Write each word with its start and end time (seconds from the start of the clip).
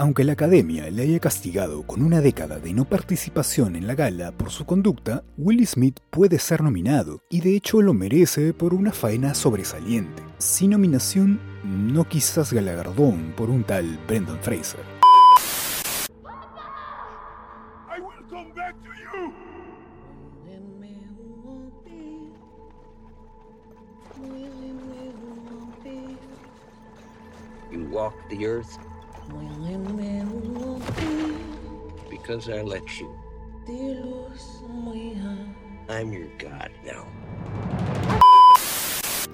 Aunque 0.00 0.24
la 0.24 0.32
academia 0.32 0.88
le 0.88 1.02
haya 1.02 1.18
castigado 1.20 1.82
con 1.82 2.02
una 2.02 2.22
década 2.22 2.58
de 2.58 2.72
no 2.72 2.86
participación 2.86 3.76
en 3.76 3.86
la 3.86 3.94
gala 3.94 4.32
por 4.32 4.48
su 4.48 4.64
conducta, 4.64 5.24
Will 5.36 5.66
Smith 5.66 6.00
puede 6.08 6.38
ser 6.38 6.62
nominado 6.62 7.20
y 7.28 7.42
de 7.42 7.54
hecho 7.54 7.82
lo 7.82 7.92
merece 7.92 8.54
por 8.54 8.72
una 8.72 8.92
faena 8.92 9.34
sobresaliente. 9.34 10.22
Sin 10.38 10.70
nominación, 10.70 11.38
no 11.64 12.08
quizás 12.08 12.50
galardón 12.50 13.34
por 13.36 13.50
un 13.50 13.62
tal 13.62 13.98
Brendan 14.08 14.38
Fraser. 14.40 14.80
You 27.70 27.86
walk 27.92 28.14
the 28.30 28.46
earth 28.46 28.89
because 32.08 32.48
I 32.48 32.62
let 32.62 33.00
you. 33.00 33.14
I'm 35.88 36.12
your 36.12 36.28
God 36.38 36.70
now. 36.84 37.06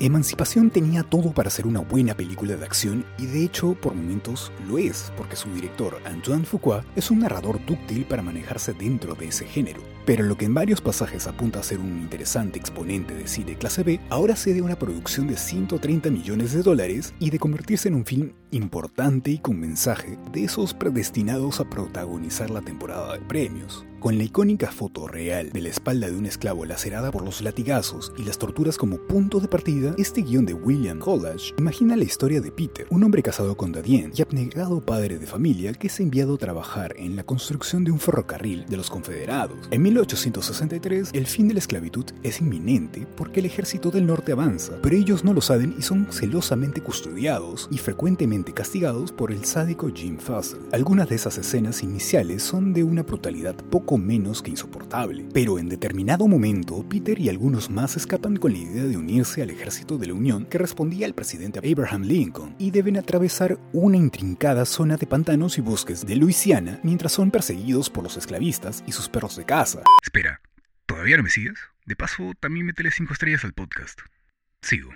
Emancipación 0.00 0.70
tenía 0.70 1.02
todo 1.02 1.32
para 1.32 1.50
ser 1.50 1.66
una 1.66 1.80
buena 1.80 2.14
película 2.14 2.56
de 2.56 2.64
acción 2.64 3.04
y 3.18 3.26
de 3.26 3.44
hecho 3.44 3.74
por 3.74 3.94
momentos 3.94 4.50
lo 4.66 4.78
es, 4.78 5.12
porque 5.16 5.36
su 5.36 5.52
director 5.52 5.98
Antoine 6.04 6.44
Fuqua 6.44 6.84
es 6.96 7.10
un 7.10 7.20
narrador 7.20 7.64
dúctil 7.64 8.04
para 8.04 8.22
manejarse 8.22 8.72
dentro 8.72 9.14
de 9.14 9.28
ese 9.28 9.46
género. 9.46 9.80
Pero 10.04 10.24
lo 10.24 10.36
que 10.36 10.46
en 10.46 10.54
varios 10.54 10.80
pasajes 10.80 11.26
apunta 11.26 11.60
a 11.60 11.62
ser 11.62 11.78
un 11.78 12.00
interesante 12.00 12.58
exponente 12.58 13.14
de 13.14 13.28
cine 13.28 13.54
clase 13.54 13.84
B, 13.84 14.00
ahora 14.10 14.34
se 14.34 14.54
de 14.54 14.62
una 14.62 14.76
producción 14.76 15.28
de 15.28 15.36
130 15.36 16.10
millones 16.10 16.52
de 16.52 16.62
dólares 16.62 17.14
y 17.20 17.30
de 17.30 17.38
convertirse 17.38 17.88
en 17.88 17.94
un 17.94 18.04
film 18.04 18.32
importante 18.50 19.30
y 19.30 19.38
con 19.38 19.60
mensaje 19.60 20.18
de 20.32 20.44
esos 20.44 20.74
predestinados 20.74 21.60
a 21.60 21.70
protagonizar 21.70 22.50
la 22.50 22.62
temporada 22.62 23.12
de 23.12 23.20
premios. 23.20 23.86
Con 24.02 24.18
la 24.18 24.24
icónica 24.24 24.72
foto 24.72 25.06
real 25.06 25.52
de 25.52 25.60
la 25.60 25.68
espalda 25.68 26.10
de 26.10 26.16
un 26.16 26.26
esclavo 26.26 26.64
lacerada 26.64 27.12
por 27.12 27.22
los 27.22 27.40
latigazos 27.40 28.12
y 28.18 28.24
las 28.24 28.36
torturas 28.36 28.76
como 28.76 28.98
punto 28.98 29.38
de 29.38 29.46
partida, 29.46 29.94
este 29.96 30.22
guion 30.22 30.44
de 30.44 30.54
William 30.54 30.98
Collage 30.98 31.54
imagina 31.56 31.94
la 31.94 32.02
historia 32.02 32.40
de 32.40 32.50
Peter, 32.50 32.84
un 32.90 33.04
hombre 33.04 33.22
casado 33.22 33.56
con 33.56 33.70
Dadien 33.70 34.10
y 34.16 34.20
abnegado 34.20 34.80
padre 34.80 35.20
de 35.20 35.26
familia 35.28 35.72
que 35.74 35.86
es 35.86 36.00
enviado 36.00 36.34
a 36.34 36.38
trabajar 36.38 36.96
en 36.98 37.14
la 37.14 37.22
construcción 37.22 37.84
de 37.84 37.92
un 37.92 38.00
ferrocarril 38.00 38.66
de 38.66 38.76
los 38.76 38.90
confederados. 38.90 39.68
En 39.70 39.82
1863, 39.82 41.10
el 41.12 41.26
fin 41.28 41.46
de 41.46 41.54
la 41.54 41.60
esclavitud 41.60 42.06
es 42.24 42.40
inminente 42.40 43.06
porque 43.16 43.38
el 43.38 43.46
ejército 43.46 43.92
del 43.92 44.06
norte 44.06 44.32
avanza, 44.32 44.80
pero 44.82 44.96
ellos 44.96 45.22
no 45.22 45.32
lo 45.32 45.40
saben 45.40 45.76
y 45.78 45.82
son 45.82 46.08
celosamente 46.10 46.80
custodiados 46.80 47.68
y 47.70 47.78
frecuentemente 47.78 48.52
castigados 48.52 49.12
por 49.12 49.30
el 49.30 49.44
sádico 49.44 49.92
Jim 49.94 50.18
Fussell. 50.18 50.58
Algunas 50.72 51.08
de 51.08 51.14
esas 51.14 51.38
escenas 51.38 51.84
iniciales 51.84 52.42
son 52.42 52.72
de 52.72 52.82
una 52.82 53.04
brutalidad 53.04 53.54
poco 53.54 53.91
menos 53.98 54.42
que 54.42 54.50
insoportable. 54.50 55.26
Pero 55.32 55.58
en 55.58 55.68
determinado 55.68 56.28
momento, 56.28 56.84
Peter 56.88 57.18
y 57.18 57.28
algunos 57.28 57.70
más 57.70 57.96
escapan 57.96 58.36
con 58.36 58.52
la 58.52 58.58
idea 58.58 58.84
de 58.84 58.96
unirse 58.96 59.42
al 59.42 59.50
ejército 59.50 59.98
de 59.98 60.08
la 60.08 60.14
Unión 60.14 60.46
que 60.46 60.58
respondía 60.58 61.06
al 61.06 61.14
presidente 61.14 61.58
Abraham 61.58 62.02
Lincoln 62.02 62.54
y 62.58 62.70
deben 62.70 62.96
atravesar 62.96 63.58
una 63.72 63.96
intrincada 63.96 64.64
zona 64.64 64.96
de 64.96 65.06
pantanos 65.06 65.58
y 65.58 65.60
bosques 65.60 66.06
de 66.06 66.16
Luisiana 66.16 66.80
mientras 66.82 67.12
son 67.12 67.30
perseguidos 67.30 67.90
por 67.90 68.04
los 68.04 68.16
esclavistas 68.16 68.84
y 68.86 68.92
sus 68.92 69.08
perros 69.08 69.36
de 69.36 69.44
caza. 69.44 69.82
Espera, 70.02 70.40
¿todavía 70.86 71.16
no 71.16 71.22
me 71.22 71.30
sigues? 71.30 71.58
De 71.84 71.96
paso, 71.96 72.32
también 72.38 72.66
métele 72.66 72.90
5 72.90 73.12
estrellas 73.12 73.44
al 73.44 73.52
podcast. 73.52 74.00
Sigo. 74.62 74.90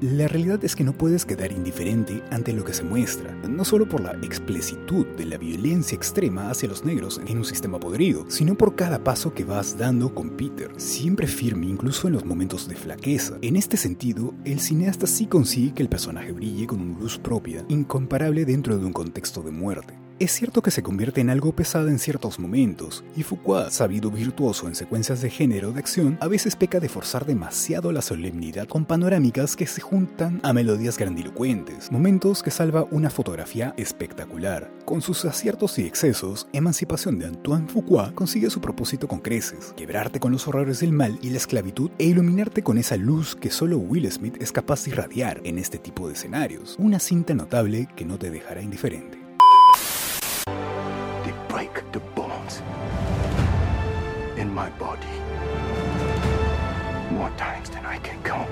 La 0.00 0.28
realidad 0.28 0.64
es 0.64 0.76
que 0.76 0.84
no 0.84 0.92
puedes 0.92 1.24
quedar 1.24 1.50
indiferente 1.50 2.22
ante 2.30 2.52
lo 2.52 2.64
que 2.64 2.72
se 2.72 2.84
muestra, 2.84 3.34
no 3.48 3.64
solo 3.64 3.88
por 3.88 4.00
la 4.00 4.12
explicitud 4.22 5.04
de 5.16 5.24
la 5.24 5.38
violencia 5.38 5.96
extrema 5.96 6.50
hacia 6.50 6.68
los 6.68 6.84
negros 6.84 7.20
en 7.26 7.38
un 7.38 7.44
sistema 7.44 7.80
podrido, 7.80 8.24
sino 8.28 8.54
por 8.54 8.76
cada 8.76 9.02
paso 9.02 9.34
que 9.34 9.42
vas 9.42 9.76
dando 9.76 10.14
con 10.14 10.30
Peter, 10.30 10.70
siempre 10.76 11.26
firme 11.26 11.66
incluso 11.66 12.06
en 12.06 12.14
los 12.14 12.24
momentos 12.24 12.68
de 12.68 12.76
flaqueza. 12.76 13.38
En 13.42 13.56
este 13.56 13.76
sentido, 13.76 14.34
el 14.44 14.60
cineasta 14.60 15.08
sí 15.08 15.26
consigue 15.26 15.74
que 15.74 15.82
el 15.82 15.88
personaje 15.88 16.30
brille 16.30 16.68
con 16.68 16.80
una 16.80 16.98
luz 16.98 17.18
propia, 17.18 17.64
incomparable 17.68 18.44
dentro 18.44 18.78
de 18.78 18.86
un 18.86 18.92
contexto 18.92 19.42
de 19.42 19.50
muerte. 19.50 20.07
Es 20.20 20.32
cierto 20.32 20.62
que 20.62 20.72
se 20.72 20.82
convierte 20.82 21.20
en 21.20 21.30
algo 21.30 21.52
pesada 21.52 21.90
en 21.90 22.00
ciertos 22.00 22.40
momentos, 22.40 23.04
y 23.16 23.22
Foucault, 23.22 23.70
sabido 23.70 24.10
virtuoso 24.10 24.66
en 24.66 24.74
secuencias 24.74 25.22
de 25.22 25.30
género 25.30 25.70
de 25.70 25.78
acción, 25.78 26.18
a 26.20 26.26
veces 26.26 26.56
peca 26.56 26.80
de 26.80 26.88
forzar 26.88 27.24
demasiado 27.24 27.92
la 27.92 28.02
solemnidad 28.02 28.66
con 28.66 28.84
panorámicas 28.84 29.54
que 29.54 29.68
se 29.68 29.80
juntan 29.80 30.40
a 30.42 30.52
melodías 30.52 30.98
grandilocuentes, 30.98 31.92
momentos 31.92 32.42
que 32.42 32.50
salva 32.50 32.88
una 32.90 33.10
fotografía 33.10 33.74
espectacular. 33.76 34.72
Con 34.84 35.02
sus 35.02 35.24
aciertos 35.24 35.78
y 35.78 35.82
excesos, 35.82 36.48
Emancipación 36.52 37.20
de 37.20 37.26
Antoine 37.26 37.68
Foucault 37.68 38.12
consigue 38.14 38.50
su 38.50 38.60
propósito 38.60 39.06
con 39.06 39.20
creces, 39.20 39.72
quebrarte 39.76 40.18
con 40.18 40.32
los 40.32 40.48
horrores 40.48 40.80
del 40.80 40.90
mal 40.90 41.16
y 41.22 41.30
la 41.30 41.36
esclavitud 41.36 41.92
e 41.96 42.06
iluminarte 42.06 42.64
con 42.64 42.76
esa 42.76 42.96
luz 42.96 43.36
que 43.36 43.52
solo 43.52 43.78
Will 43.78 44.10
Smith 44.10 44.34
es 44.40 44.50
capaz 44.50 44.82
de 44.82 44.90
irradiar 44.90 45.40
en 45.44 45.58
este 45.58 45.78
tipo 45.78 46.08
de 46.08 46.14
escenarios, 46.14 46.74
una 46.76 46.98
cinta 46.98 47.34
notable 47.34 47.86
que 47.94 48.04
no 48.04 48.18
te 48.18 48.32
dejará 48.32 48.62
indiferente. 48.62 49.27
In 54.38 54.54
my 54.54 54.70
body 54.78 55.06
more 57.10 57.30
times 57.36 57.68
than 57.70 57.84
I 57.84 57.98
can 57.98 58.22
count. 58.22 58.48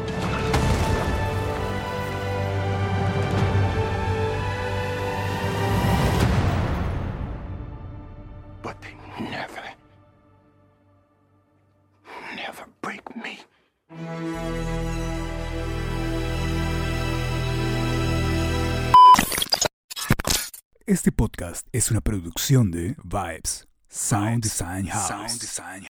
But 8.62 8.76
they 8.82 8.94
never, 9.22 9.62
never 12.34 12.64
break 12.82 13.04
me. 13.14 13.38
Este 20.86 21.12
podcast 21.12 21.66
es 21.72 21.90
una 21.90 22.00
producción 22.00 22.70
de 22.70 22.96
Vibes 23.04 23.66
Sound 23.96 24.42
Design 24.42 24.84
House. 24.86 25.38